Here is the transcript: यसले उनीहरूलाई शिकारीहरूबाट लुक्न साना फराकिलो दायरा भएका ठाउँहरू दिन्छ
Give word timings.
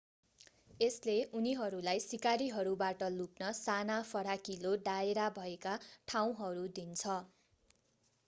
यसले 0.79 1.13
उनीहरूलाई 1.39 1.99
शिकारीहरूबाट 2.03 3.09
लुक्न 3.17 3.51
साना 3.57 3.97
फराकिलो 4.07 4.71
दायरा 4.87 5.27
भएका 5.35 5.75
ठाउँहरू 6.07 6.65
दिन्छ 6.75 7.19